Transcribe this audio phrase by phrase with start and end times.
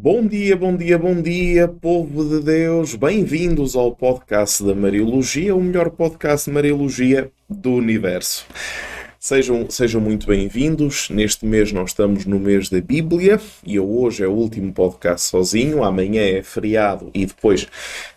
[0.00, 2.94] Bom dia, bom dia, bom dia, povo de Deus.
[2.94, 8.46] Bem-vindos ao podcast da Mariologia, o melhor podcast de Mariologia do universo.
[9.20, 11.10] Sejam, sejam muito bem-vindos.
[11.10, 15.82] Neste mês nós estamos no mês da Bíblia e hoje é o último podcast sozinho.
[15.82, 17.66] Amanhã é feriado e depois,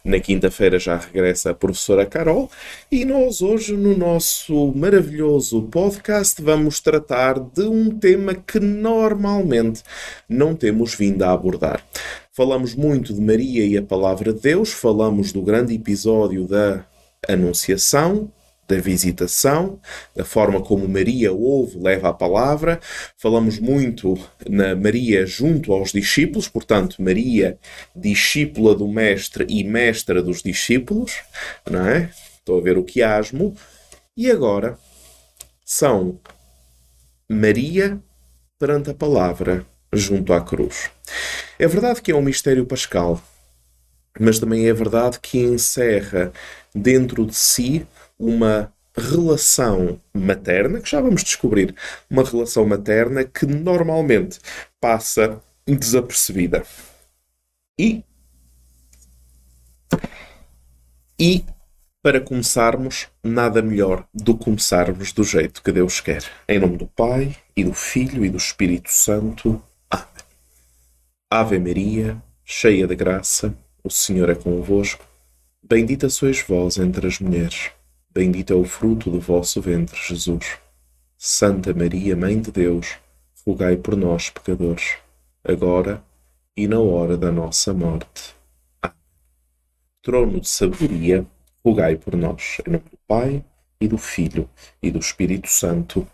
[0.06, 2.52] na quinta-feira, já regressa a professora Carol.
[2.92, 9.82] E nós hoje, no nosso maravilhoso podcast, vamos tratar de um tema que normalmente
[10.29, 11.83] não temos vindo a abordar.
[12.32, 16.86] Falamos muito de Maria e a Palavra de Deus, falamos do grande episódio da
[17.28, 18.32] Anunciação,
[18.71, 19.80] da visitação,
[20.16, 22.79] da forma como Maria ouve, leva a palavra.
[23.18, 24.18] Falamos muito
[24.50, 27.60] na Maria junto aos discípulos, portanto, Maria,
[27.96, 31.20] discípula do Mestre e mestra dos discípulos,
[31.70, 32.09] não é?
[32.38, 33.53] Estou a ver o quiasmo.
[34.16, 34.78] E agora
[35.66, 36.20] são
[37.30, 38.00] Maria
[38.58, 40.90] perante a palavra junto à cruz.
[41.59, 43.22] É verdade que é um mistério pascal,
[44.20, 46.32] mas também é verdade que encerra
[46.73, 47.86] dentro de si
[48.22, 51.75] uma relação materna, que já vamos descobrir,
[52.09, 54.39] uma relação materna que normalmente
[54.80, 56.64] passa desapercebida.
[57.80, 58.03] E
[61.17, 61.45] e
[62.03, 66.23] para começarmos, nada melhor do que começarmos do jeito que Deus quer.
[66.47, 69.61] Em nome do Pai, e do Filho, e do Espírito Santo.
[69.88, 70.05] Amém.
[71.30, 75.05] Ave Maria, cheia de graça, o Senhor é convosco.
[75.61, 77.72] Bendita sois vós entre as mulheres
[78.14, 80.58] Bendito é o fruto do vosso ventre, Jesus.
[81.17, 82.98] Santa Maria, Mãe de Deus,
[83.45, 84.98] rogai por nós, pecadores,
[85.44, 86.04] agora
[86.58, 88.36] e na hora da nossa morte.
[88.82, 88.95] Amém.
[90.02, 91.26] Trono de sabedoria,
[91.64, 92.58] rogai por nós.
[92.67, 93.45] Em nome do Pai,
[93.80, 94.48] e do Filho,
[94.82, 96.06] e do Espírito Santo.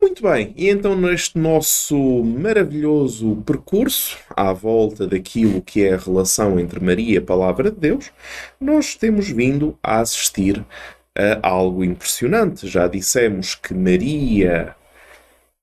[0.00, 6.60] Muito bem, e então neste nosso maravilhoso percurso à volta daquilo que é a relação
[6.60, 8.12] entre Maria e a Palavra de Deus,
[8.60, 10.64] nós temos vindo a assistir
[11.14, 12.66] a algo impressionante.
[12.66, 14.76] Já dissemos que Maria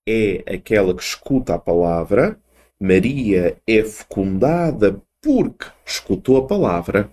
[0.08, 2.38] é aquela que escuta a palavra,
[2.80, 7.10] Maria é fecundada porque escutou a palavra,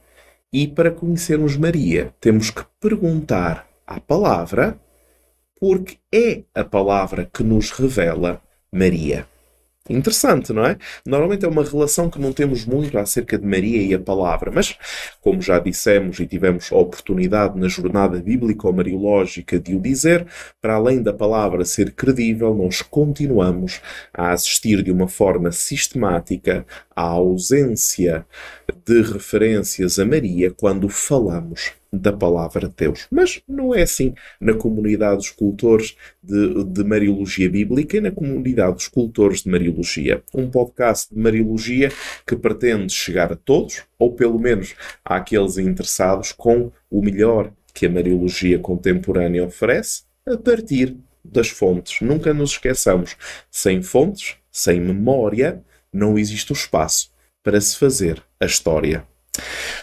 [0.52, 4.76] e para conhecermos Maria temos que perguntar à palavra
[5.60, 9.26] porque é a palavra que nos revela Maria.
[9.90, 10.78] Interessante, não é?
[11.04, 14.76] Normalmente é uma relação que não temos muito acerca de Maria e a palavra, mas,
[15.20, 20.26] como já dissemos e tivemos a oportunidade na jornada bíblico-mariológica de o dizer,
[20.60, 23.80] para além da palavra ser credível, nós continuamos
[24.14, 28.24] a assistir de uma forma sistemática à ausência
[28.86, 33.06] de referências a Maria quando falamos da palavra de Deus.
[33.10, 38.74] Mas não é assim na comunidade dos cultores de, de Mariologia Bíblica e na comunidade
[38.74, 40.22] dos cultores de Mariologia.
[40.34, 41.90] Um podcast de Mariologia
[42.26, 44.74] que pretende chegar a todos, ou pelo menos
[45.04, 52.00] àqueles interessados, com o melhor que a Mariologia contemporânea oferece, a partir das fontes.
[52.00, 53.16] Nunca nos esqueçamos,
[53.50, 55.62] sem fontes, sem memória,
[55.92, 57.10] não existe o espaço
[57.42, 59.04] para se fazer a história.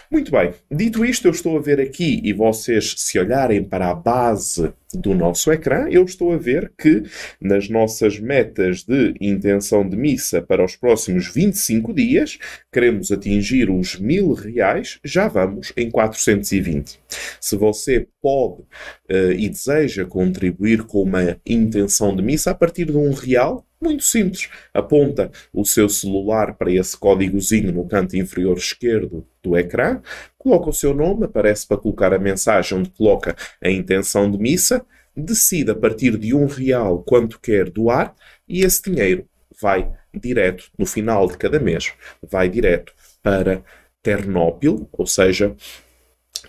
[0.09, 3.93] Muito bem, dito isto, eu estou a ver aqui, e vocês, se olharem para a
[3.93, 7.03] base do nosso ecrã, eu estou a ver que
[7.41, 12.39] nas nossas metas de intenção de missa para os próximos 25 dias,
[12.71, 16.99] queremos atingir os mil reais, já vamos em 420.
[17.41, 22.95] Se você pode uh, e deseja contribuir com uma intenção de missa a partir de
[22.95, 24.49] um real, muito simples.
[24.73, 30.01] Aponta o seu celular para esse códigozinho no canto inferior esquerdo do ecrã,
[30.37, 34.85] coloca o seu nome, aparece para colocar a mensagem onde coloca a intenção de missa,
[35.15, 38.15] decide a partir de um real quanto quer doar
[38.47, 39.27] e esse dinheiro
[39.59, 43.63] vai direto, no final de cada mês, vai direto para
[44.01, 45.55] Ternópil, ou seja,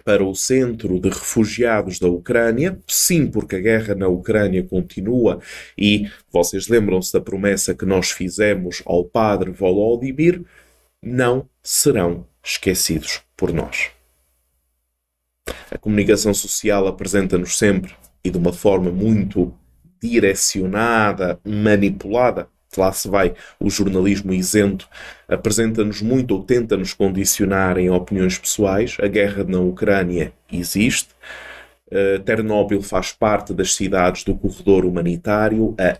[0.08, 2.80] para o centro de refugiados da Ucrânia.
[2.88, 5.38] Sim, porque a guerra na Ucrânia continua
[5.76, 10.42] e vocês lembram-se da promessa que nós fizemos ao padre Volodymyr,
[11.02, 13.90] não serão esquecidos por nós.
[15.70, 17.94] A comunicação social apresenta-nos sempre
[18.24, 19.52] e de uma forma muito
[20.02, 24.88] direcionada, manipulada, lá se vai o jornalismo isento,
[25.26, 28.96] apresenta-nos muito ou tenta-nos condicionar em opiniões pessoais.
[29.00, 31.10] A guerra na Ucrânia existe.
[31.90, 35.98] Uh, Ternóbil faz parte das cidades do corredor humanitário a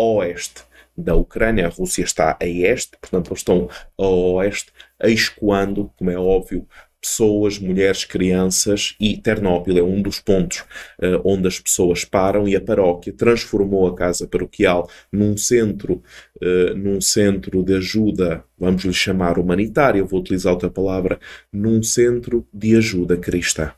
[0.00, 0.62] oeste
[0.96, 1.66] da Ucrânia.
[1.66, 3.68] A Rússia está a este, portanto, eles estão
[3.98, 4.72] a oeste,
[5.02, 6.66] escoando, como é óbvio,
[7.00, 10.60] pessoas, mulheres, crianças e Ternópil é um dos pontos
[11.00, 16.02] uh, onde as pessoas param e a paróquia transformou a casa paroquial num centro,
[16.42, 21.18] uh, num centro de ajuda, vamos lhe chamar humanitária, vou utilizar outra palavra,
[21.52, 23.72] num centro de ajuda cristã.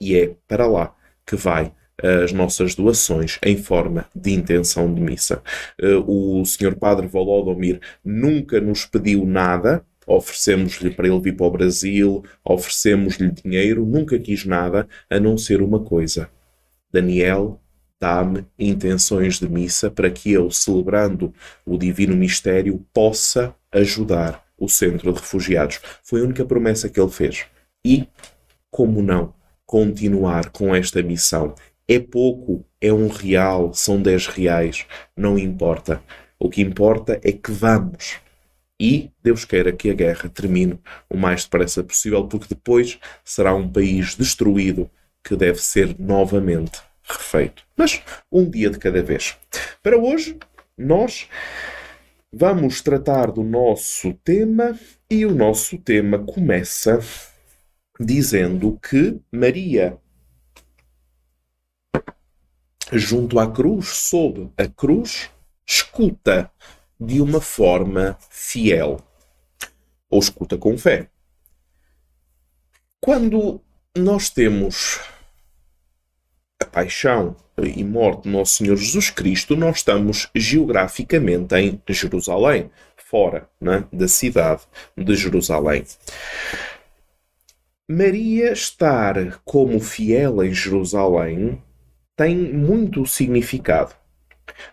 [0.00, 0.94] E é para lá
[1.26, 1.72] que vai
[2.24, 5.42] as nossas doações em forma de intenção de missa.
[6.06, 6.74] O Sr.
[6.74, 9.84] Padre Volodymyr nunca nos pediu nada,
[10.16, 15.62] oferecemos-lhe para ele vir para o Brasil, oferecemos-lhe dinheiro, nunca quis nada a não ser
[15.62, 16.28] uma coisa.
[16.92, 17.60] Daniel,
[18.00, 21.32] dá-me intenções de missa para que eu, celebrando
[21.64, 25.80] o divino mistério, possa ajudar o centro de refugiados.
[26.02, 27.46] Foi a única promessa que ele fez.
[27.84, 28.08] E,
[28.70, 29.32] como não,
[29.64, 31.54] continuar com esta missão.
[31.86, 34.86] É pouco, é um real, são dez reais,
[35.16, 36.02] não importa.
[36.38, 38.20] O que importa é que vamos
[38.80, 40.80] e Deus queira que a guerra termine
[41.10, 44.90] o mais depressa possível, porque depois será um país destruído
[45.22, 47.62] que deve ser novamente refeito.
[47.76, 49.36] Mas um dia de cada vez.
[49.82, 50.38] Para hoje,
[50.78, 51.28] nós
[52.32, 54.78] vamos tratar do nosso tema
[55.10, 57.00] e o nosso tema começa
[57.98, 59.98] dizendo que Maria,
[62.94, 65.28] junto à cruz, sob a cruz,
[65.66, 66.50] escuta
[67.00, 69.00] de uma forma fiel.
[70.10, 71.08] Ou escuta com fé.
[73.00, 73.60] Quando
[73.96, 75.00] nós temos
[76.60, 83.48] a paixão e morte do nosso Senhor Jesus Cristo, nós estamos geograficamente em Jerusalém, fora
[83.60, 84.62] né, da cidade
[84.96, 85.84] de Jerusalém.
[87.88, 91.60] Maria estar como fiel em Jerusalém
[92.16, 93.94] tem muito significado.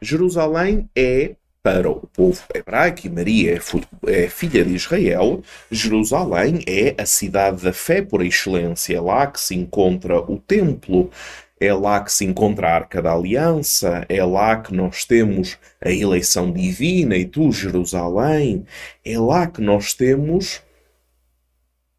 [0.01, 6.95] Jerusalém é para o povo hebraico, e Maria é, é filha de Israel, Jerusalém é
[6.97, 8.95] a cidade da fé por excelência.
[8.95, 11.11] É lá que se encontra o templo,
[11.59, 15.91] é lá que se encontra a Arca da Aliança, é lá que nós temos a
[15.91, 18.65] eleição divina e tu, Jerusalém,
[19.03, 20.61] é lá que nós temos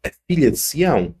[0.05, 1.13] a filha de Sião.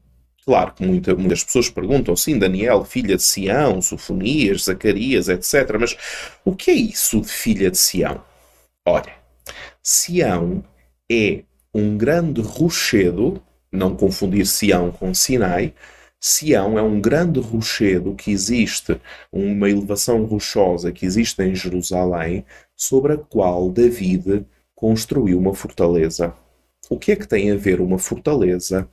[0.45, 5.77] Claro que muita, muitas pessoas perguntam, sim, Daniel, filha de Sião, Sofonias, Zacarias, etc.
[5.79, 5.95] Mas
[6.43, 8.23] o que é isso de filha de Sião?
[8.85, 9.13] Olha,
[9.83, 10.63] Sião
[11.11, 11.43] é
[11.73, 13.41] um grande rochedo,
[13.71, 15.73] não confundir Sião com Sinai.
[16.19, 18.99] Sião é um grande rochedo que existe,
[19.31, 22.45] uma elevação rochosa que existe em Jerusalém,
[22.75, 24.45] sobre a qual David
[24.75, 26.33] construiu uma fortaleza.
[26.89, 28.89] O que é que tem a ver uma fortaleza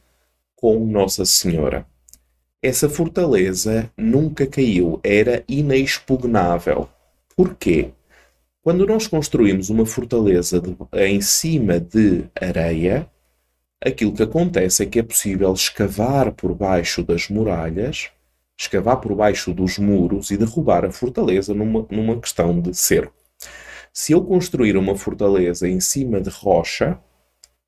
[0.55, 1.87] com Nossa Senhora?
[2.63, 6.89] Essa fortaleza nunca caiu, era inexpugnável.
[7.37, 7.93] Porquê?
[8.67, 13.09] Quando nós construímos uma fortaleza de, em cima de areia,
[13.81, 18.11] aquilo que acontece é que é possível escavar por baixo das muralhas,
[18.59, 23.15] escavar por baixo dos muros e derrubar a fortaleza numa, numa questão de cerco.
[23.93, 26.99] Se eu construir uma fortaleza em cima de rocha,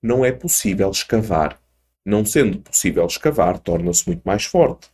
[0.03, 1.61] não é possível escavar.
[2.05, 4.89] Não sendo possível escavar, torna-se muito mais forte.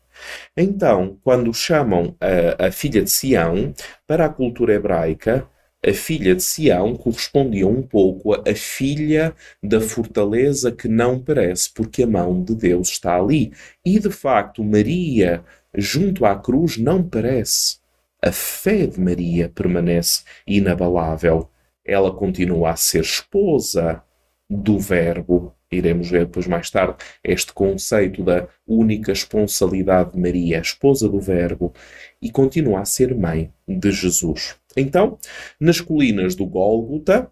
[0.54, 3.72] Então, quando chamam a, a filha de Sião,
[4.06, 5.48] para a cultura hebraica,
[5.86, 12.04] a filha de Sião correspondia um pouco à filha da fortaleza que não perece, porque
[12.04, 13.52] a mão de Deus está ali.
[13.84, 15.44] E de facto, Maria,
[15.76, 17.78] junto à cruz, não perece.
[18.22, 21.50] A fé de Maria permanece inabalável.
[21.84, 24.02] Ela continua a ser esposa
[24.48, 25.54] do Verbo.
[25.70, 31.74] Iremos ver depois mais tarde este conceito da única esponsalidade de Maria, esposa do Verbo,
[32.22, 34.56] e continua a ser mãe de Jesus.
[34.76, 35.18] Então,
[35.60, 37.30] nas colinas do Gólgota,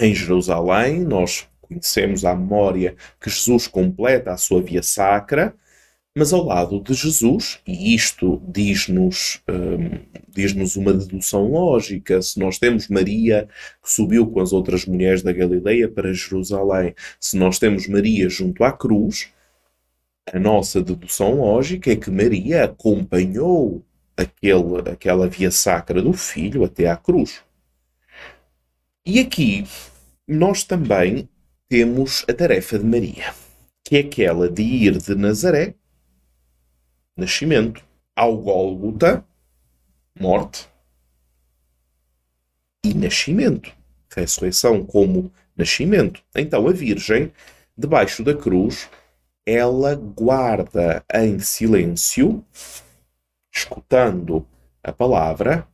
[0.00, 5.54] em Jerusalém, nós conhecemos a memória que Jesus completa a sua via sacra,
[6.14, 9.98] mas ao lado de Jesus, e isto diz-nos um,
[10.28, 13.48] diz uma dedução lógica, se nós temos Maria
[13.82, 18.64] que subiu com as outras mulheres da Galileia para Jerusalém, se nós temos Maria junto
[18.64, 19.28] à cruz,
[20.32, 23.84] a nossa dedução lógica é que Maria acompanhou
[24.16, 27.42] aquele, aquela via sacra do filho até à cruz.
[29.04, 29.66] E aqui
[30.26, 31.28] nós também
[31.68, 33.34] temos a tarefa de Maria,
[33.84, 35.74] que é aquela de ir de Nazaré,
[37.16, 39.24] nascimento, ao Gólgota,
[40.18, 40.68] morte,
[42.84, 43.72] e nascimento,
[44.14, 46.22] ressurreição como nascimento.
[46.34, 47.32] Então a Virgem,
[47.76, 48.88] debaixo da cruz,
[49.44, 52.44] ela guarda em silêncio
[53.56, 54.46] escutando
[54.82, 55.66] a palavra,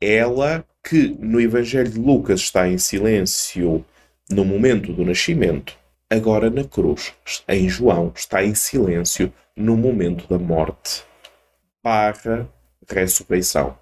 [0.00, 3.84] ela que no Evangelho de Lucas está em silêncio
[4.30, 5.76] no momento do nascimento,
[6.08, 7.12] agora na cruz,
[7.48, 11.04] em João, está em silêncio no momento da morte
[11.82, 12.48] barra
[12.88, 13.76] ressurreição.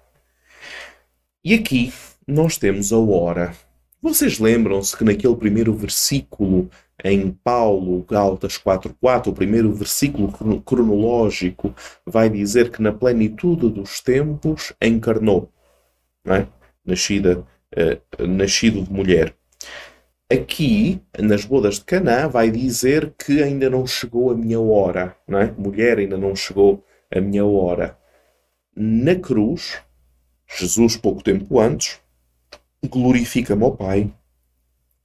[1.43, 1.93] E aqui
[2.27, 3.53] nós temos a hora.
[4.01, 6.69] Vocês lembram-se que naquele primeiro versículo
[7.03, 11.73] em Paulo, Gálatas 4.4, o primeiro versículo cronológico,
[12.05, 15.51] vai dizer que na plenitude dos tempos encarnou.
[16.25, 16.45] É?
[16.85, 19.35] Nascida, uh, nascido de mulher.
[20.31, 25.15] Aqui, nas bodas de Caná, vai dizer que ainda não chegou a minha hora.
[25.27, 25.51] É?
[25.59, 27.97] Mulher, ainda não chegou a minha hora.
[28.75, 29.77] Na cruz,
[30.47, 31.99] Jesus, pouco tempo antes,
[32.87, 34.11] glorifica-me ao Pai,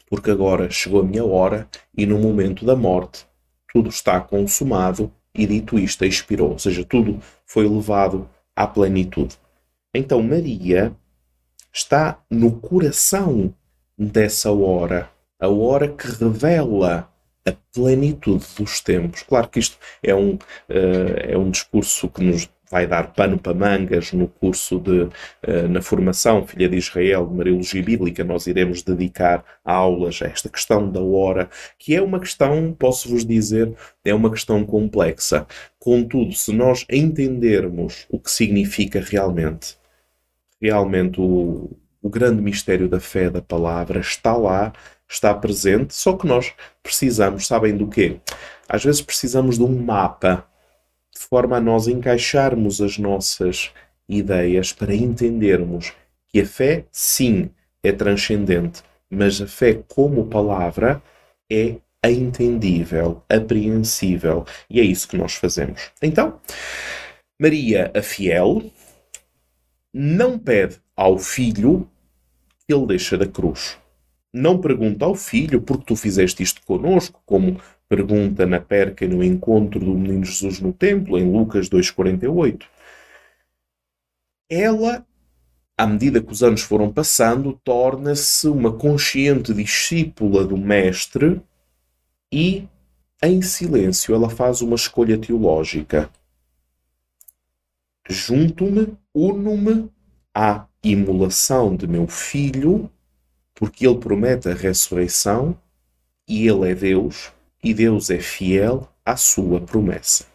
[0.09, 3.27] porque agora chegou a minha hora e no momento da morte
[3.73, 9.37] tudo está consumado e dito isto expirou, ou seja, tudo foi levado à plenitude.
[9.93, 10.95] Então Maria
[11.73, 13.53] está no coração
[13.99, 17.11] dessa hora, a hora que revela
[17.47, 19.23] a plenitude dos tempos.
[19.23, 20.39] Claro que isto é um, uh,
[21.19, 25.81] é um discurso que nos vai dar pano para mangas no curso de, uh, na
[25.81, 28.25] formação Filha de Israel de Mariologia Bíblica.
[28.25, 33.73] Nós iremos dedicar aulas a esta questão da hora, que é uma questão, posso-vos dizer,
[34.05, 35.47] é uma questão complexa.
[35.79, 39.77] Contudo, se nós entendermos o que significa realmente,
[40.61, 41.71] realmente o,
[42.03, 44.73] o grande mistério da fé da palavra está lá
[45.09, 46.53] está presente, só que nós
[46.83, 48.17] precisamos, sabem do quê?
[48.69, 50.45] Às vezes precisamos de um mapa,
[51.17, 53.73] de forma a nós encaixarmos as nossas
[54.09, 55.93] ideias para entendermos
[56.29, 57.51] que a fé, sim,
[57.83, 61.03] é transcendente, mas a fé como palavra
[61.51, 64.45] é entendível, apreensível.
[64.69, 65.91] E é isso que nós fazemos.
[66.03, 66.41] Então,
[67.41, 68.63] Maria, a fiel,
[69.93, 71.89] não pede ao filho
[72.67, 73.79] que ele deixa da cruz
[74.35, 77.61] não pergunta ao filho porque tu fizeste isto conosco, como
[77.95, 82.65] pergunta na perca no encontro do menino Jesus no templo, em Lucas 2,48.
[84.51, 85.07] Ela,
[85.79, 91.41] à medida que os anos foram passando, torna-se uma consciente discípula do Mestre
[92.33, 92.69] e,
[93.23, 96.11] em silêncio, ela faz uma escolha teológica.
[98.09, 99.89] Junto-me, uno-me
[100.35, 102.91] à imolação de meu filho
[103.55, 105.57] porque ele promete a ressurreição
[106.29, 107.33] e ele é Deus
[107.65, 110.27] e Deus é fiel à sua promessa.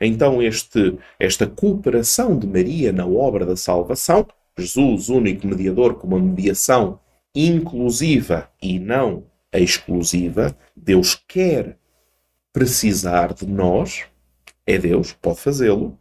[0.00, 4.26] Então, este, esta cooperação de Maria na obra da salvação,
[4.56, 7.00] Jesus, único mediador, com uma mediação
[7.34, 11.78] inclusiva e não exclusiva, Deus quer
[12.52, 14.04] precisar de nós,
[14.66, 15.98] é Deus, pode fazê-lo,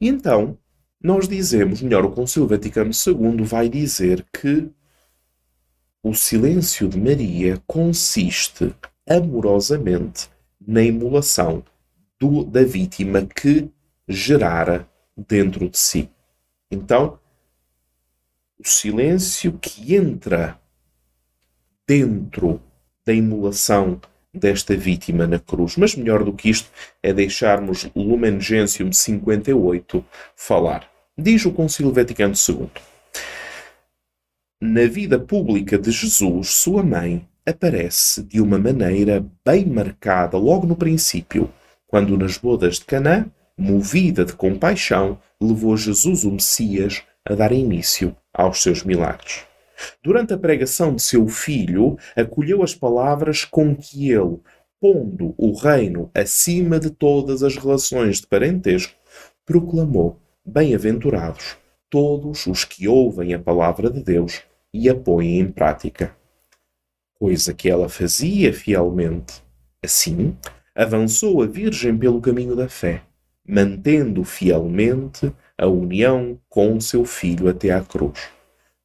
[0.00, 0.56] e então
[1.02, 4.70] nós dizemos, melhor, o Concílio Vaticano II vai dizer que
[6.02, 8.74] o silêncio de Maria consiste
[9.08, 10.28] amorosamente
[10.60, 11.64] na emulação
[12.18, 13.70] do, da vítima que
[14.08, 16.10] gerara dentro de si.
[16.70, 17.18] Então,
[18.58, 20.60] o silêncio que entra
[21.86, 22.60] dentro
[23.04, 24.00] da emulação
[24.32, 25.76] desta vítima na cruz.
[25.76, 26.70] Mas melhor do que isto
[27.02, 30.04] é deixarmos Lumen Gentium 58
[30.36, 30.88] falar.
[31.16, 32.68] Diz o Concílio Vaticano II.
[34.60, 40.76] Na vida pública de Jesus, sua mãe aparece de uma maneira bem marcada logo no
[40.76, 41.50] princípio,
[41.86, 43.26] quando nas bodas de Canaã,
[43.56, 49.44] movida de compaixão, levou Jesus o Messias a dar início aos seus milagres.
[50.02, 54.38] Durante a pregação de seu filho, acolheu as palavras com que ele,
[54.80, 58.94] pondo o reino acima de todas as relações de parentesco,
[59.44, 61.56] proclamou: Bem-aventurados
[61.90, 64.42] todos os que ouvem a palavra de Deus
[64.72, 66.16] e a põe em prática.
[67.20, 69.42] Coisa que ela fazia fielmente.
[69.84, 70.34] Assim,
[70.74, 73.02] avançou a Virgem pelo caminho da fé,
[73.46, 78.30] mantendo fielmente a união com seu filho até à cruz.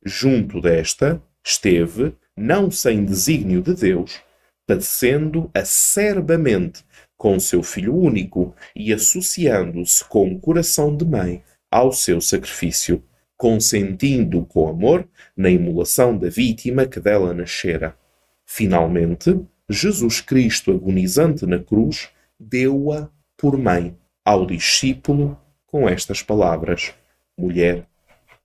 [0.04, 4.20] Junto desta esteve, não sem desígnio de Deus,
[4.68, 6.84] padecendo acerbamente
[7.15, 13.01] com seu filho único e associando-se com o coração de mãe ao seu sacrifício
[13.38, 17.96] consentindo com amor na imolação da vítima que dela nascera.
[18.45, 22.09] Finalmente, Jesus Cristo, agonizante na cruz,
[22.39, 26.93] deu-a por mãe ao discípulo com estas palavras:
[27.37, 27.87] Mulher,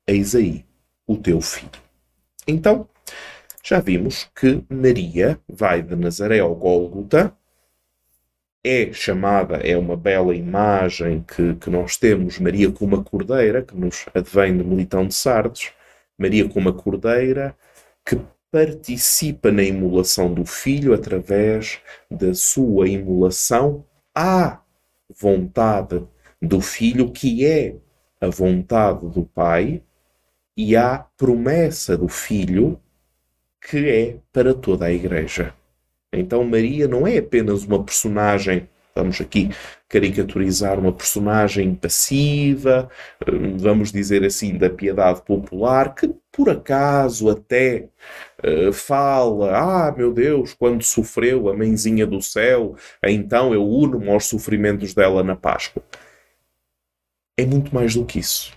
[0.07, 0.65] eis aí
[1.07, 1.71] o teu filho.
[2.47, 2.89] Então,
[3.63, 7.37] já vimos que Maria vai de Nazaré ao Gólgota.
[8.63, 13.75] É chamada, é uma bela imagem que, que nós temos, Maria com uma cordeira, que
[13.75, 15.73] nos advém de Militão de Sardes,
[16.19, 17.57] Maria com uma cordeira,
[18.05, 21.79] que participa na imolação do filho através
[22.11, 24.61] da sua imolação à
[25.21, 26.05] vontade
[26.43, 27.77] do filho, que é
[28.21, 29.83] a vontade do pai,
[30.57, 32.81] e à promessa do filho,
[33.61, 35.55] que é para toda a igreja.
[36.13, 39.51] Então Maria não é apenas uma personagem, vamos aqui
[39.91, 42.89] caricaturizar uma personagem passiva,
[43.59, 47.89] vamos dizer assim, da piedade popular, que por acaso até
[48.39, 54.27] uh, fala, ah meu Deus, quando sofreu a mãezinha do céu, então eu uno-me aos
[54.27, 55.83] sofrimentos dela na Páscoa.
[57.37, 58.57] É muito mais do que isso.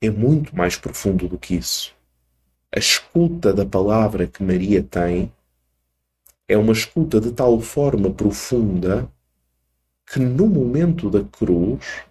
[0.00, 1.94] É muito mais profundo do que isso.
[2.74, 5.32] A escuta da palavra que Maria tem
[6.48, 9.08] é uma escuta de tal forma profunda
[10.12, 12.02] que no momento da cruz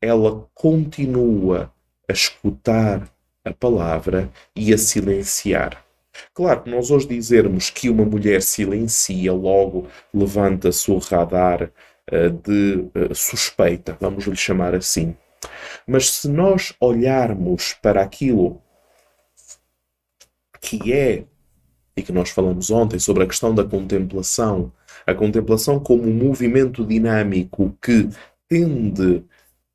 [0.00, 1.70] ela continua
[2.08, 3.06] a escutar
[3.44, 5.84] a palavra e a silenciar.
[6.32, 11.70] Claro que nós hoje dizermos que uma mulher silencia, logo levanta-se o radar
[12.10, 15.14] uh, de uh, suspeita, vamos lhe chamar assim.
[15.86, 18.62] Mas se nós olharmos para aquilo
[20.62, 21.24] que é
[21.94, 24.72] e que nós falamos ontem sobre a questão da contemplação,
[25.10, 28.08] a contemplação como um movimento dinâmico que
[28.48, 29.22] tende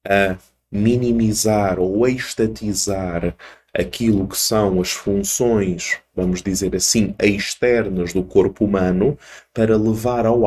[0.07, 0.37] a
[0.71, 3.35] minimizar ou estatizar
[3.73, 9.17] aquilo que são as funções, vamos dizer assim, externas do corpo humano
[9.53, 10.43] para levar ao,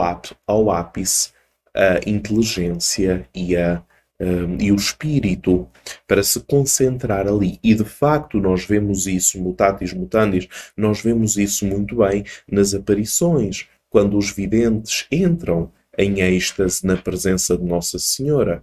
[0.47, 1.31] ao ápice
[1.75, 3.83] a inteligência e a
[4.21, 5.69] um, e o espírito
[6.07, 7.59] para se concentrar ali.
[7.63, 13.69] E de facto nós vemos isso, mutatis mutandis, nós vemos isso muito bem nas aparições,
[13.91, 18.63] quando os videntes entram em êxtase na presença de Nossa Senhora.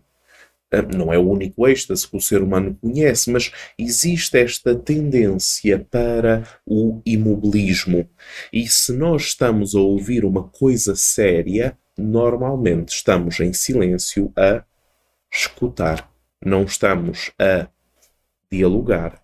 [0.95, 6.43] Não é o único êxtase que o ser humano conhece, mas existe esta tendência para
[6.65, 8.09] o imobilismo.
[8.51, 14.63] E se nós estamos a ouvir uma coisa séria, normalmente estamos em silêncio a
[15.31, 16.11] escutar.
[16.43, 17.67] Não estamos a
[18.51, 19.21] dialogar.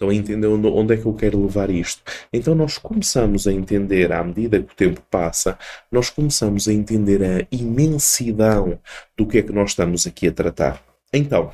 [0.00, 2.02] Estão a entender onde, é que eu quero levar isto?
[2.32, 5.58] Então nós começamos a entender, à medida que o tempo passa,
[5.92, 8.78] nós começamos a entender a imensidão
[9.14, 10.82] do que é que nós estamos aqui a tratar.
[11.12, 11.52] Então,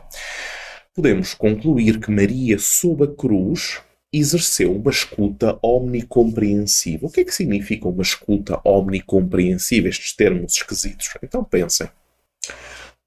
[0.95, 3.81] podemos concluir que Maria, sob a cruz,
[4.13, 7.05] exerceu uma escuta omnicompreensiva.
[7.05, 9.89] O que é que significa uma escuta omnicompreensiva?
[9.89, 11.09] Estes termos esquisitos.
[11.21, 11.89] Então pensem.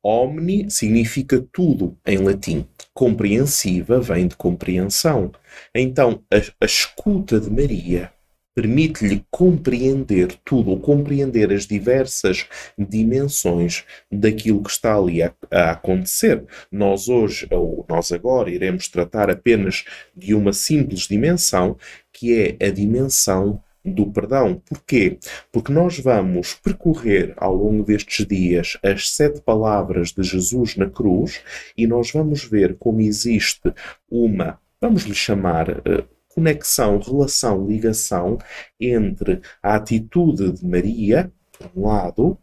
[0.03, 2.65] Omni significa tudo em latim.
[2.93, 5.31] Compreensiva vem de compreensão.
[5.75, 8.11] Então, a, a escuta de Maria
[8.55, 12.45] permite-lhe compreender tudo, ou compreender as diversas
[12.77, 16.43] dimensões daquilo que está ali a, a, acontecer.
[16.69, 19.85] Nós hoje, ou nós agora, iremos tratar apenas
[20.15, 21.77] de uma simples dimensão,
[22.11, 24.61] que é a dimensão do perdão.
[24.67, 25.17] Porquê?
[25.51, 31.41] Porque nós vamos percorrer ao longo destes dias as sete palavras de Jesus na cruz
[31.77, 33.73] e nós vamos ver como existe
[34.09, 38.37] uma, vamos lhe chamar, uh, conexão, relação, ligação
[38.79, 42.37] entre a atitude de Maria, por um lado,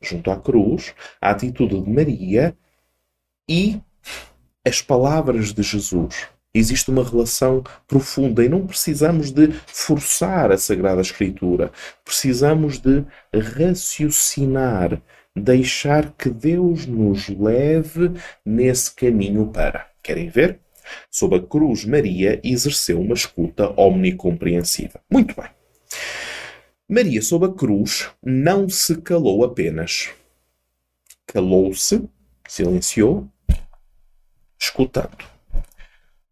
[0.00, 2.56] junto à cruz, a atitude de Maria
[3.48, 3.80] e
[4.64, 6.28] as palavras de Jesus.
[6.54, 11.72] Existe uma relação profunda e não precisamos de forçar a Sagrada Escritura.
[12.04, 15.00] Precisamos de raciocinar,
[15.34, 18.12] deixar que Deus nos leve
[18.44, 19.88] nesse caminho para.
[20.02, 20.60] Querem ver?
[21.10, 25.00] Sob a cruz, Maria exerceu uma escuta omnicompreensiva.
[25.10, 25.48] Muito bem.
[26.86, 30.10] Maria, sob a cruz, não se calou apenas.
[31.26, 32.06] Calou-se,
[32.46, 33.26] silenciou,
[34.60, 35.31] escutando.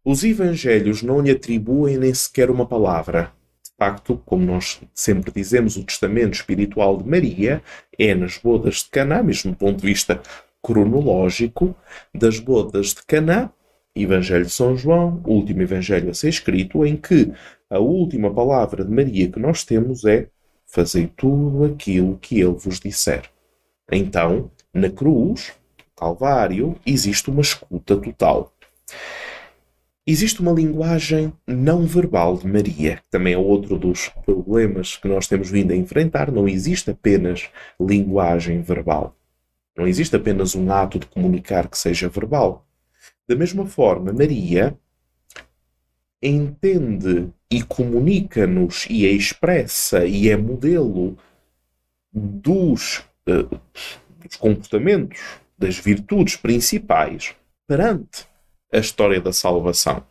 [0.03, 3.31] Os evangelhos não lhe atribuem nem sequer uma palavra.
[3.63, 7.61] De facto, como nós sempre dizemos, o testamento espiritual de Maria
[7.97, 10.21] é nas bodas de Caná, mesmo do ponto de vista
[10.61, 11.75] cronológico,
[12.13, 13.51] das bodas de Caná,
[13.95, 17.31] Evangelho de São João, o último evangelho a ser escrito, em que
[17.69, 20.27] a última palavra de Maria que nós temos é
[20.73, 23.29] Fazei tudo aquilo que ele vos disser.
[23.91, 25.51] Então, na cruz,
[25.97, 28.53] Calvário, existe uma escuta total.
[30.05, 35.27] Existe uma linguagem não verbal de Maria, que também é outro dos problemas que nós
[35.27, 36.31] temos vindo a enfrentar.
[36.31, 39.15] Não existe apenas linguagem verbal.
[39.77, 42.65] Não existe apenas um ato de comunicar que seja verbal.
[43.27, 44.75] Da mesma forma, Maria
[46.21, 51.15] entende e comunica-nos e é expressa e é modelo
[52.11, 53.59] dos, uh,
[54.17, 55.19] dos comportamentos,
[55.55, 57.35] das virtudes principais
[57.67, 58.30] perante
[58.71, 60.03] a história da salvação.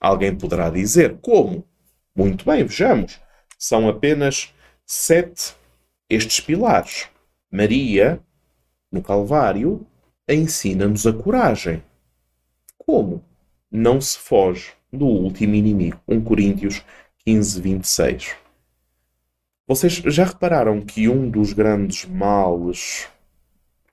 [0.00, 1.64] Alguém poderá dizer como?
[2.14, 3.20] Muito bem, vejamos.
[3.58, 4.52] São apenas
[4.84, 5.54] sete
[6.08, 7.08] estes pilares.
[7.50, 8.20] Maria,
[8.90, 9.86] no Calvário,
[10.28, 11.82] ensina-nos a coragem.
[12.78, 13.24] Como?
[13.70, 16.00] Não se foge do último inimigo.
[16.06, 16.84] 1 Coríntios
[17.24, 18.36] 15, 26.
[19.66, 23.08] Vocês já repararam que um dos grandes males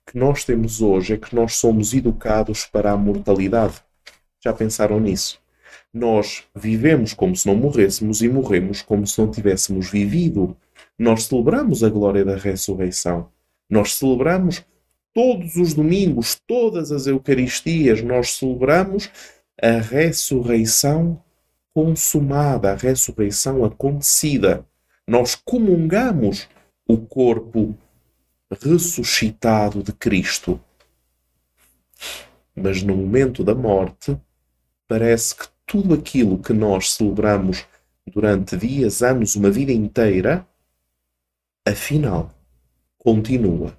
[0.05, 3.82] que nós temos hoje é que nós somos educados para a mortalidade?
[4.43, 5.39] Já pensaram nisso?
[5.93, 10.57] Nós vivemos como se não morrêssemos e morremos como se não tivéssemos vivido.
[10.99, 13.29] Nós celebramos a glória da ressurreição.
[13.69, 14.65] Nós celebramos
[15.13, 19.09] todos os domingos, todas as Eucaristias, nós celebramos
[19.61, 21.21] a ressurreição
[21.73, 24.65] consumada, a ressurreição acontecida.
[25.07, 26.49] Nós comungamos
[26.85, 27.77] o corpo
[28.61, 30.59] ressuscitado de Cristo.
[32.53, 34.17] Mas no momento da morte,
[34.93, 37.65] parece que tudo aquilo que nós celebramos
[38.05, 40.45] durante dias, anos, uma vida inteira,
[41.67, 42.29] afinal,
[42.99, 43.75] continua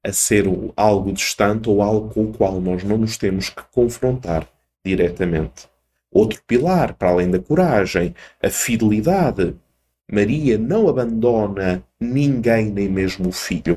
[0.00, 0.44] a ser
[0.76, 4.48] algo distante ou algo com o qual nós não nos temos que confrontar
[4.86, 5.68] diretamente.
[6.08, 9.56] Outro pilar, para além da coragem, a fidelidade.
[10.08, 13.76] Maria não abandona ninguém, nem mesmo o filho.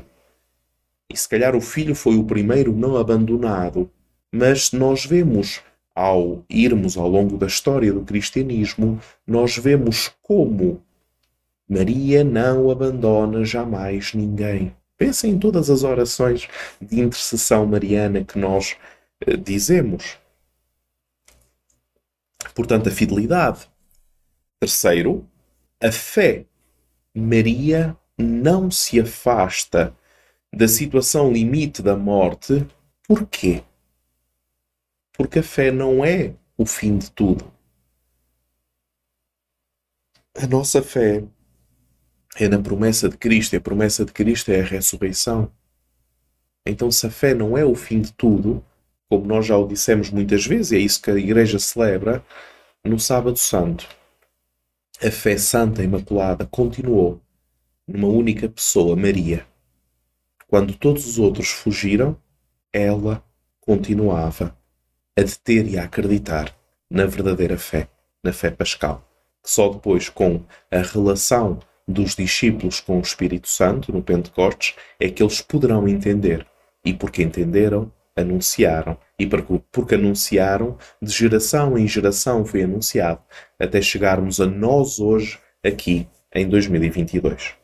[1.12, 3.90] E se calhar o filho foi o primeiro não abandonado,
[4.30, 5.60] mas nós vemos,
[5.96, 10.82] ao irmos ao longo da história do cristianismo, nós vemos como
[11.66, 14.76] Maria não abandona jamais ninguém.
[14.98, 16.48] Pensem em todas as orações
[16.80, 18.76] de intercessão mariana que nós
[19.26, 20.18] uh, dizemos.
[22.54, 23.66] Portanto, a fidelidade.
[24.60, 25.26] Terceiro,
[25.82, 26.44] a fé.
[27.14, 29.94] Maria não se afasta
[30.54, 32.66] da situação limite da morte.
[33.08, 33.62] Porquê?
[35.16, 37.50] Porque a fé não é o fim de tudo.
[40.34, 41.24] A nossa fé
[42.38, 45.50] é na promessa de Cristo, e a promessa de Cristo é a ressurreição.
[46.66, 48.62] Então, se a fé não é o fim de tudo,
[49.08, 52.24] como nós já o dissemos muitas vezes, e é isso que a Igreja celebra
[52.84, 53.88] no Sábado Santo,
[55.02, 57.20] a fé santa imaculada continuou
[57.86, 59.46] numa única pessoa, Maria.
[60.48, 62.16] Quando todos os outros fugiram,
[62.72, 63.24] ela
[63.60, 64.56] continuava
[65.18, 66.54] a deter e a acreditar
[66.90, 67.88] na verdadeira fé,
[68.22, 69.08] na fé pascal.
[69.42, 75.08] Que só depois, com a relação dos discípulos com o Espírito Santo no Pentecostes é
[75.08, 76.46] que eles poderão entender.
[76.84, 78.98] E porque entenderam, anunciaram.
[79.18, 83.20] E porque, anunciaram, de geração em geração foi anunciado,
[83.58, 87.54] até chegarmos a nós hoje, aqui, em 2022.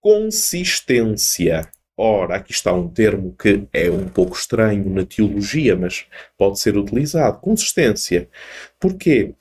[0.00, 1.70] Consistência.
[1.96, 6.06] Ora, aqui está um termo que é um pouco estranho na teologia, mas
[6.38, 7.38] pode ser utilizado.
[7.40, 8.28] Consistência.
[8.80, 9.34] Porquê?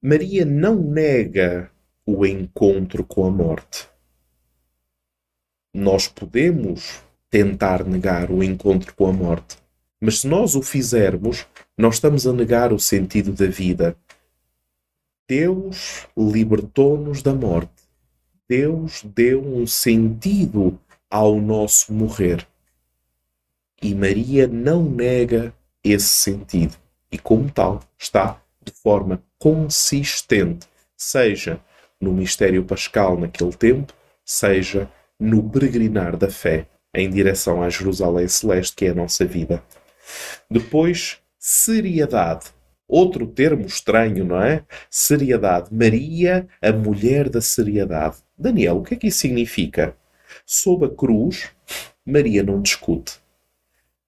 [0.00, 1.70] Maria não nega
[2.06, 3.86] o encontro com a morte.
[5.74, 9.58] Nós podemos tentar negar o encontro com a morte,
[10.00, 13.94] mas se nós o fizermos, nós estamos a negar o sentido da vida.
[15.28, 17.82] Deus libertou-nos da morte.
[18.48, 22.46] Deus deu um sentido ao nosso morrer.
[23.82, 26.76] E Maria não nega esse sentido.
[27.10, 30.66] E, como tal, está de forma consistente,
[30.96, 31.60] seja
[32.00, 33.92] no mistério pascal naquele tempo,
[34.24, 39.62] seja no peregrinar da fé em direção à Jerusalém Celeste, que é a nossa vida.
[40.50, 42.46] Depois, seriedade.
[42.86, 44.64] Outro termo estranho, não é?
[44.90, 45.68] Seriedade.
[45.72, 48.16] Maria, a mulher da seriedade.
[48.36, 49.94] Daniel, o que é que isso significa?
[50.50, 51.50] Sob a cruz,
[52.06, 53.20] Maria não discute,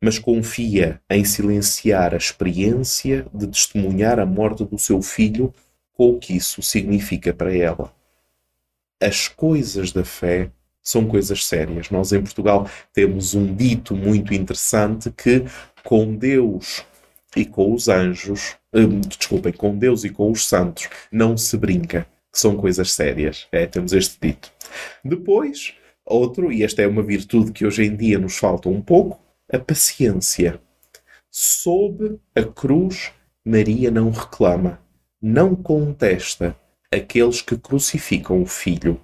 [0.03, 5.53] mas confia em silenciar a experiência de testemunhar a morte do seu filho
[5.93, 7.93] com o que isso significa para ela.
[8.99, 10.51] As coisas da fé
[10.83, 11.91] são coisas sérias.
[11.91, 15.45] Nós em Portugal temos um dito muito interessante que
[15.85, 16.83] com Deus
[17.37, 22.07] e com os anjos, hum, desculpem, com Deus e com os santos não se brinca.
[22.33, 23.47] São coisas sérias.
[23.53, 24.51] É, temos este dito.
[25.05, 29.21] Depois, outro, e esta é uma virtude que hoje em dia nos falta um pouco,
[29.53, 30.61] a paciência.
[31.31, 33.13] Sob a cruz,
[33.45, 34.81] Maria não reclama
[35.23, 36.57] não contesta
[36.91, 38.99] aqueles que crucificam o Filho.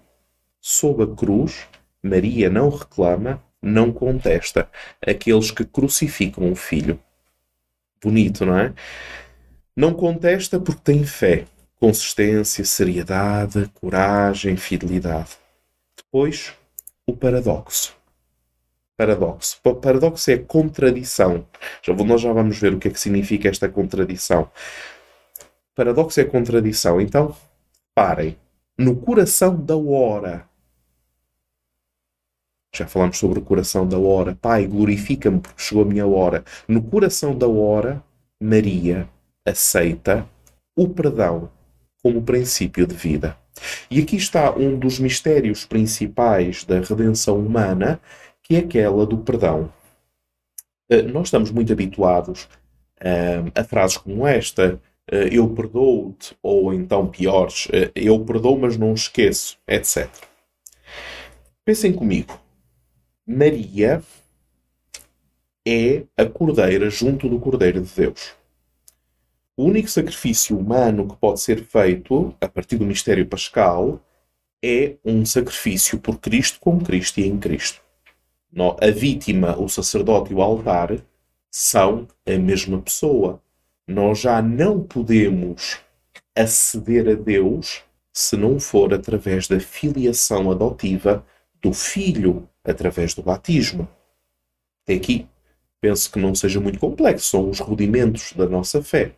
[0.61, 1.67] Sob a cruz,
[2.03, 4.69] Maria não reclama, não contesta
[5.07, 6.99] aqueles que crucificam o Filho.
[8.03, 8.73] Bonito, não é?
[9.77, 11.45] Não contesta porque tem fé,
[11.79, 15.37] consistência, seriedade, coragem, fidelidade.
[15.97, 16.55] Depois,
[17.07, 17.97] o paradoxo.
[18.97, 19.61] Paradoxo.
[19.81, 21.47] Paradoxo é contradição.
[21.83, 24.51] Já, nós já vamos ver o que é que significa esta contradição.
[25.75, 27.01] Paradoxo é contradição.
[27.01, 27.37] Então,
[27.95, 28.37] parem.
[28.79, 30.47] no coração da hora.
[32.75, 34.35] Já falamos sobre o coração da hora.
[34.35, 36.45] Pai, glorifica-me porque chegou a minha hora.
[36.69, 38.03] No coração da hora,
[38.41, 39.09] Maria
[39.47, 40.29] aceita
[40.75, 41.51] o perdão
[42.03, 43.39] como princípio de vida.
[43.91, 48.01] E aqui está um dos mistérios principais da redenção humana,
[48.43, 49.71] que é aquela do perdão.
[50.89, 52.49] Eh, nós estamos muito habituados
[53.01, 58.95] eh, a frases como esta: eh, eu perdoo-te, ou então piores, eu perdoo, mas não
[58.95, 60.09] esqueço, etc.
[61.65, 62.39] Pensem comigo.
[63.27, 64.03] Maria
[65.67, 68.35] é a cordeira junto do Cordeiro de Deus.
[69.59, 73.99] O único sacrifício humano que pode ser feito a partir do mistério pascal
[74.63, 77.81] é um sacrifício por Cristo, com Cristo e em Cristo.
[78.79, 81.03] A vítima, o sacerdote e o altar
[81.51, 83.43] são a mesma pessoa.
[83.89, 85.79] Nós já não podemos
[86.37, 91.25] aceder a Deus se não for através da filiação adotiva
[91.63, 93.89] do filho, através do batismo.
[94.83, 95.27] Até aqui,
[95.81, 99.15] penso que não seja muito complexo, são os rudimentos da nossa fé.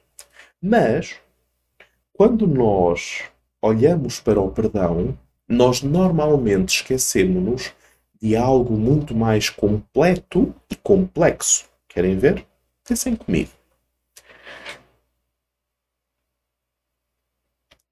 [0.61, 1.21] Mas,
[2.12, 3.23] quando nós
[3.62, 5.16] olhamos para o perdão,
[5.49, 7.73] nós normalmente esquecemos-nos
[8.21, 11.68] de algo muito mais completo e complexo.
[11.87, 12.47] Querem ver?
[12.85, 13.51] Pensem comigo.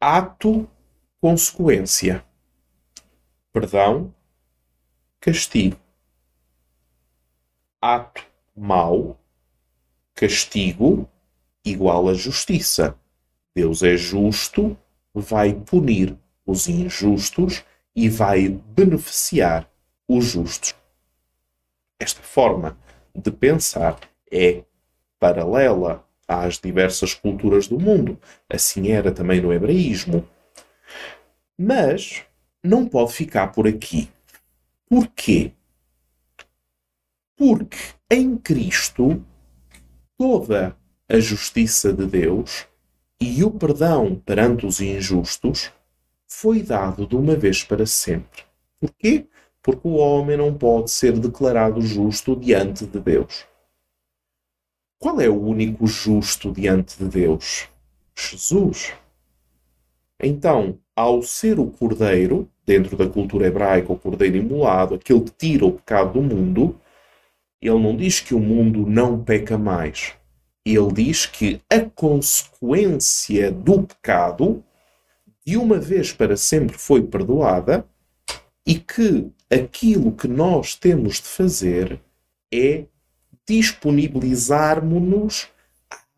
[0.01, 0.69] Ato,
[1.21, 2.25] consequência.
[3.53, 4.13] Perdão,
[5.21, 5.79] castigo.
[7.81, 8.27] Ato
[8.57, 9.21] mau,
[10.15, 11.09] castigo,
[11.67, 12.97] igual a justiça.
[13.55, 14.77] Deus é justo,
[15.15, 19.69] vai punir os injustos e vai beneficiar
[20.09, 20.75] os justos.
[21.99, 22.79] Esta forma
[23.15, 23.99] de pensar
[24.31, 24.63] é
[25.19, 28.19] paralela às diversas culturas do mundo.
[28.49, 30.29] Assim era também no hebraísmo.
[31.59, 32.23] Mas
[32.63, 34.11] não pode ficar por aqui.
[34.89, 35.53] Porquê?
[37.37, 37.79] Porque
[38.11, 39.25] em Cristo
[40.19, 40.77] toda
[41.09, 42.67] a justiça de Deus
[43.21, 45.71] e o perdão perante os injustos
[46.27, 48.43] foi dado de uma vez para sempre.
[48.81, 49.27] Porquê?
[49.63, 53.47] Porque o homem não pode ser declarado justo diante de Deus.
[54.99, 57.69] Qual é o único justo diante de Deus?
[58.17, 58.93] Jesus.
[60.21, 65.67] Então, ao ser o cordeiro, dentro da cultura hebraica, o cordeiro imolado, aquele que tira
[65.67, 66.81] o pecado do mundo,
[67.63, 70.17] ele não diz que o mundo não peca mais
[70.75, 74.65] ele diz que a consequência do pecado,
[75.47, 77.87] de uma vez para sempre, foi perdoada
[78.67, 82.01] e que aquilo que nós temos de fazer
[82.53, 82.87] é
[83.49, 85.49] disponibilizarmos-nos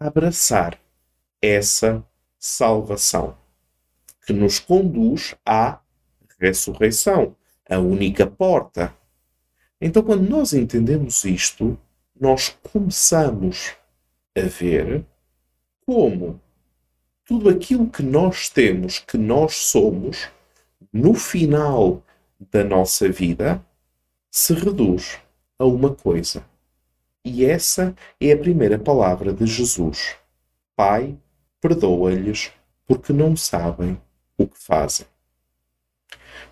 [0.01, 0.81] a abraçar
[1.43, 2.03] essa
[2.39, 3.37] salvação
[4.27, 5.79] que nos conduz à
[6.41, 7.37] ressurreição,
[7.69, 8.95] a única porta.
[9.79, 11.79] Então, quando nós entendemos isto,
[12.19, 13.77] nós começamos
[14.39, 15.05] a ver
[15.85, 16.41] como
[17.25, 20.29] tudo aquilo que nós temos, que nós somos,
[20.93, 22.03] no final
[22.39, 23.65] da nossa vida,
[24.31, 25.19] se reduz
[25.59, 26.45] a uma coisa.
[27.25, 30.17] E essa é a primeira palavra de Jesus.
[30.75, 31.19] Pai,
[31.61, 32.53] perdoa-lhes,
[32.87, 34.01] porque não sabem
[34.39, 35.07] o que fazem.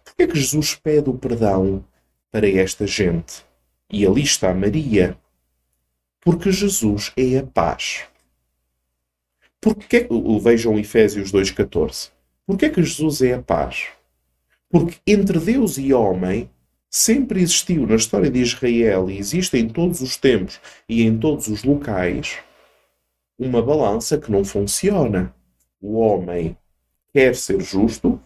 [0.05, 1.85] Por que é que Jesus pede o perdão
[2.31, 3.46] para esta gente?
[3.90, 5.16] E ali está Maria,
[6.26, 8.02] porque Jesus é a paz.
[9.60, 10.08] Porque,
[10.42, 12.10] vejam Efésios 2,14.
[12.44, 13.90] Porquê que Jesus é a paz?
[14.68, 16.50] Porque entre Deus e homem
[16.90, 21.46] sempre existiu na história de Israel e existe em todos os tempos e em todos
[21.46, 22.38] os locais
[23.38, 25.32] uma balança que não funciona.
[25.80, 26.58] O homem
[27.12, 28.20] quer ser justo,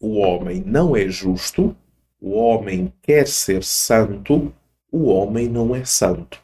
[0.00, 1.76] o homem não é justo,
[2.18, 4.50] o homem quer ser santo,
[4.94, 6.40] o homem não é santo.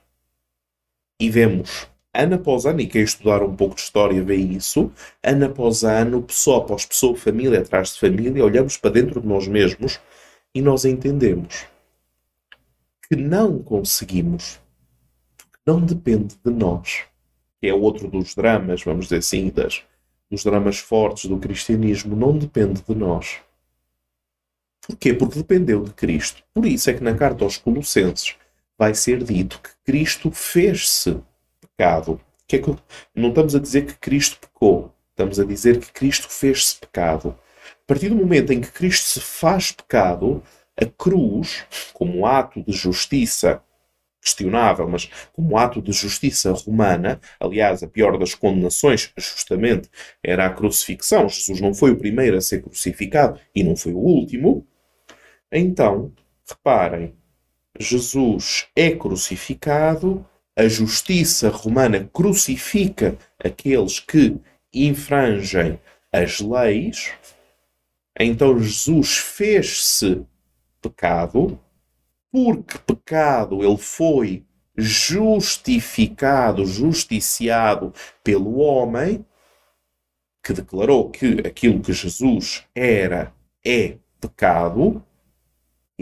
[1.20, 4.90] E vemos, ano após ano, e quem estudar um pouco de história vê isso,
[5.22, 9.46] ano após ano, pessoa após pessoa, família atrás de família, olhamos para dentro de nós
[9.46, 10.00] mesmos
[10.52, 11.64] e nós entendemos
[13.08, 14.58] que não conseguimos,
[15.36, 17.04] porque não depende de nós.
[17.62, 19.84] É outro dos dramas, vamos dizer assim, das,
[20.28, 23.36] dos dramas fortes do cristianismo, não depende de nós.
[24.80, 25.14] Porquê?
[25.14, 26.42] Porque dependeu de Cristo.
[26.52, 28.39] Por isso é que na carta aos Colossenses
[28.80, 31.22] vai ser dito que Cristo fez-se
[31.60, 32.18] pecado.
[32.48, 32.74] Que é que,
[33.14, 37.38] não estamos a dizer que Cristo pecou, estamos a dizer que Cristo fez-se pecado.
[37.84, 40.42] A partir do momento em que Cristo se faz pecado,
[40.80, 43.62] a cruz, como ato de justiça
[44.18, 49.90] questionável, mas como ato de justiça romana, aliás, a pior das condenações, justamente,
[50.22, 51.28] era a crucifixão.
[51.28, 54.66] Jesus não foi o primeiro a ser crucificado e não foi o último.
[55.52, 56.14] Então,
[56.48, 57.19] reparem,
[57.80, 60.22] Jesus é crucificado,
[60.54, 64.36] a justiça romana crucifica aqueles que
[64.72, 65.80] infrangem
[66.12, 67.10] as leis.
[68.18, 70.22] Então Jesus fez-se
[70.82, 71.58] pecado,
[72.30, 74.44] porque pecado ele foi
[74.76, 79.24] justificado, justiciado pelo homem,
[80.44, 83.32] que declarou que aquilo que Jesus era
[83.64, 85.02] é pecado,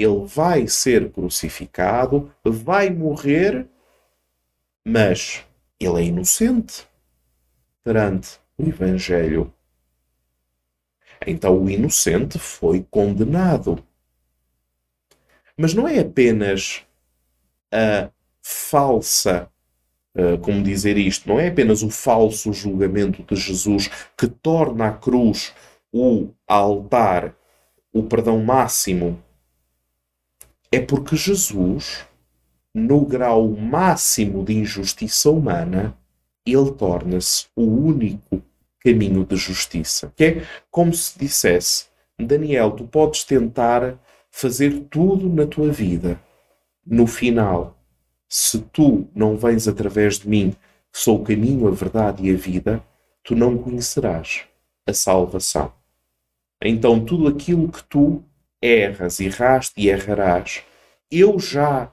[0.03, 3.67] ele vai ser crucificado, vai morrer,
[4.87, 5.45] mas
[5.81, 6.87] ele é inocente
[7.83, 9.53] perante o Evangelho.
[11.27, 13.83] Então o inocente foi condenado.
[15.57, 16.85] Mas não é apenas
[17.73, 19.51] a falsa,
[20.15, 24.93] uh, como dizer isto, não é apenas o falso julgamento de Jesus que torna a
[24.93, 25.53] cruz
[25.93, 27.35] o altar,
[27.93, 29.21] o perdão máximo.
[30.71, 32.05] É porque Jesus,
[32.75, 35.97] no grau máximo de injustiça humana,
[36.45, 38.43] ele torna-se o único
[38.81, 40.13] caminho de justiça.
[40.17, 41.87] Que é como se dissesse:
[42.19, 43.99] Daniel, tu podes tentar
[44.31, 46.21] fazer tudo na tua vida.
[46.87, 47.79] No final,
[48.29, 50.55] se tu não vens através de mim,
[50.93, 52.83] que sou o caminho, a verdade e a vida,
[53.23, 54.43] tu não conhecerás
[54.87, 55.73] a salvação.
[56.63, 58.25] Então, tudo aquilo que tu
[58.61, 60.63] erras, erraste e errarás,
[61.11, 61.93] eu já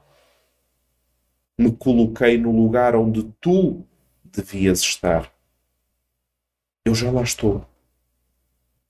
[1.58, 3.84] me coloquei no lugar onde tu
[4.24, 5.32] devias estar.
[6.84, 7.66] Eu já lá estou.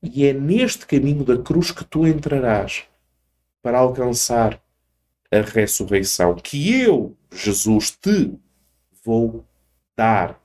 [0.03, 2.85] E é neste caminho da cruz que tu entrarás
[3.62, 4.61] para alcançar
[5.31, 8.39] a ressurreição que eu, Jesus, te
[9.05, 9.45] vou
[9.97, 10.41] dar,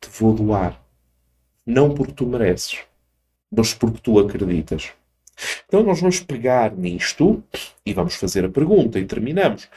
[0.00, 0.80] te vou doar.
[1.66, 2.80] Não porque tu mereces,
[3.50, 4.92] mas porque tu acreditas.
[5.66, 7.42] Então nós vamos pegar nisto
[7.84, 9.68] e vamos fazer a pergunta e terminamos.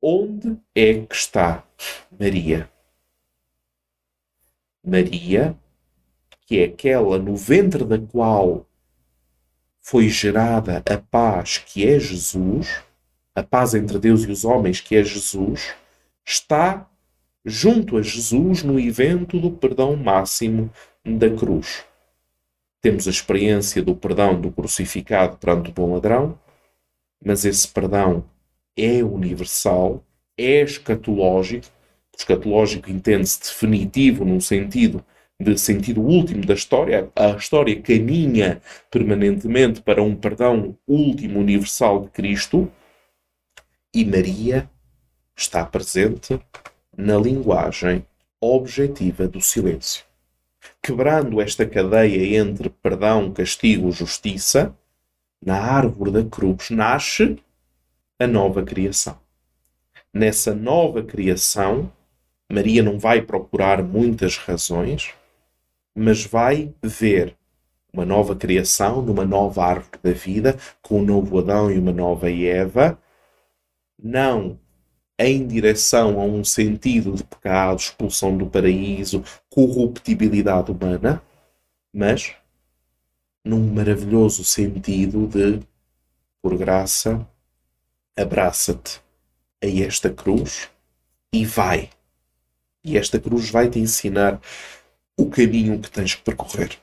[0.00, 1.64] Onde é que está
[2.18, 2.68] Maria?
[4.84, 5.56] Maria,
[6.46, 8.66] que é aquela no ventre da qual
[9.80, 12.82] foi gerada a paz que é Jesus,
[13.34, 15.74] a paz entre Deus e os homens que é Jesus,
[16.24, 16.88] está
[17.44, 20.70] junto a Jesus no evento do perdão máximo
[21.04, 21.84] da cruz.
[22.84, 26.38] Temos a experiência do perdão do crucificado perante o bom ladrão,
[27.24, 28.26] mas esse perdão
[28.76, 30.04] é universal,
[30.36, 31.66] é escatológico.
[32.12, 35.02] O escatológico entende-se definitivo num sentido
[35.40, 42.10] de sentido último da história, a história caminha permanentemente para um perdão último universal de
[42.10, 42.70] Cristo
[43.94, 44.68] e Maria
[45.34, 46.38] está presente
[46.94, 48.04] na linguagem
[48.42, 50.04] objetiva do silêncio.
[50.84, 54.76] Quebrando esta cadeia entre perdão, castigo, justiça,
[55.42, 57.38] na árvore da cruz nasce
[58.20, 59.18] a nova criação.
[60.12, 61.90] Nessa nova criação,
[62.52, 65.14] Maria não vai procurar muitas razões,
[65.94, 67.34] mas vai ver
[67.90, 72.30] uma nova criação, numa nova árvore da vida, com um novo Adão e uma nova
[72.30, 72.98] Eva,
[73.98, 74.60] não
[75.18, 81.22] em direção a um sentido de pecado, expulsão do paraíso, corruptibilidade humana,
[81.92, 82.34] mas
[83.44, 85.60] num maravilhoso sentido de,
[86.42, 87.26] por graça,
[88.16, 89.00] abraça-te
[89.62, 90.70] a esta cruz
[91.32, 91.90] e vai.
[92.82, 94.40] E esta cruz vai te ensinar
[95.16, 96.78] o caminho que tens que percorrer.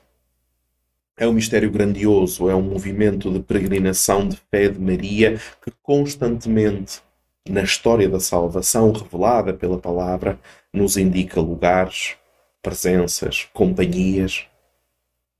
[1.16, 7.02] É um mistério grandioso, é um movimento de peregrinação de fé de Maria que constantemente,
[7.48, 10.38] na história da salvação revelada pela palavra,
[10.72, 12.16] nos indica lugares,
[12.62, 14.46] presenças, companhias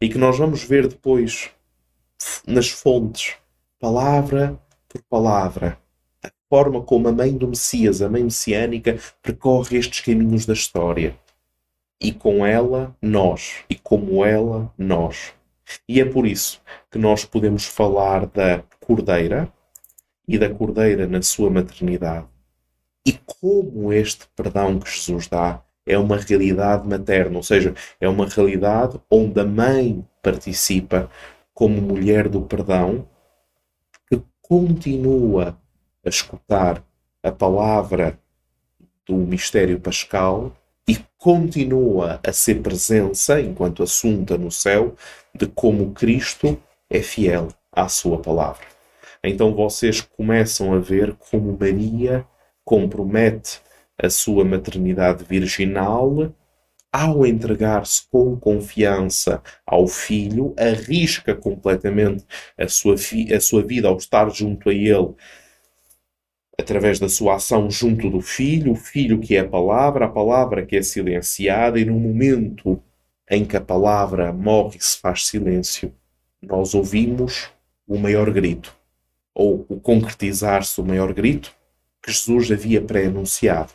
[0.01, 1.51] e que nós vamos ver depois
[2.47, 3.35] nas fontes,
[3.79, 5.79] palavra por palavra,
[6.23, 11.17] a forma como a mãe do Messias, a mãe messiânica, percorre estes caminhos da história
[12.01, 15.33] e com ela nós, e como ela nós.
[15.89, 16.61] E é por isso
[16.91, 19.53] que nós podemos falar da Cordeira
[20.27, 22.27] e da Cordeira na sua maternidade.
[23.07, 28.27] E como este perdão que Jesus dá é uma realidade materna, ou seja, é uma
[28.27, 31.11] realidade onde a mãe participa
[31.53, 33.07] como mulher do perdão,
[34.09, 35.59] que continua
[36.05, 36.83] a escutar
[37.23, 38.19] a palavra
[39.07, 40.57] do mistério pascal
[40.89, 44.95] e continua a ser presença, enquanto assunta no céu,
[45.35, 48.72] de como Cristo é fiel à sua palavra.
[49.25, 52.27] Então vocês começam a ver como Maria
[52.65, 53.61] compromete
[53.97, 56.35] a sua maternidade virginal
[56.93, 62.25] ao entregar-se com confiança ao filho, arrisca completamente
[62.59, 65.15] a sua, a sua vida ao estar junto a ele
[66.59, 70.65] através da sua ação junto do filho, o filho que é a palavra, a palavra
[70.65, 72.81] que é silenciada, e no momento
[73.31, 75.93] em que a palavra morre e se faz silêncio,
[76.41, 77.51] nós ouvimos
[77.87, 78.75] o maior grito,
[79.35, 81.53] ou o concretizar-se o maior grito
[82.03, 83.73] que Jesus havia pré-anunciado.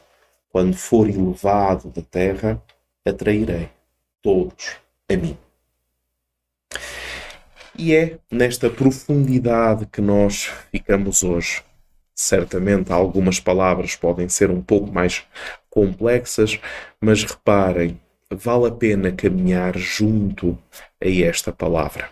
[0.50, 2.62] Quando for elevado da terra,
[3.06, 3.70] atrairei
[4.22, 4.78] todos
[5.10, 5.38] a mim.
[7.78, 11.64] E é nesta profundidade que nós ficamos hoje.
[12.16, 15.24] Certamente algumas palavras podem ser um pouco mais
[15.70, 16.60] complexas,
[17.00, 18.02] mas reparem,
[18.32, 20.58] vale a pena caminhar junto
[21.00, 22.10] a esta palavra.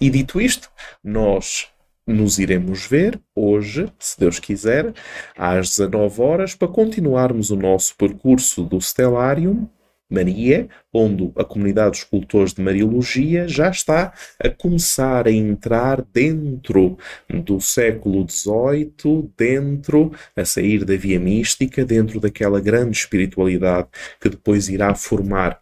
[0.00, 0.68] E dito isto,
[1.04, 1.68] nós
[2.12, 4.92] nos iremos ver hoje, se Deus quiser,
[5.36, 9.68] às 19 horas, para continuarmos o nosso percurso do Stellarium
[10.10, 16.96] Maria, onde a comunidade dos cultores de Mariologia já está a começar a entrar dentro
[17.28, 23.88] do século XVIII, dentro, a sair da via mística, dentro daquela grande espiritualidade
[24.20, 25.60] que depois irá formar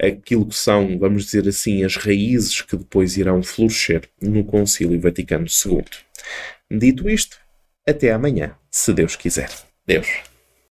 [0.00, 5.46] aquilo que são, vamos dizer assim, as raízes que depois irão florescer no Concílio Vaticano
[5.46, 5.84] II.
[6.70, 7.38] Dito isto,
[7.86, 9.50] até amanhã, se Deus quiser.
[9.86, 10.27] Deus.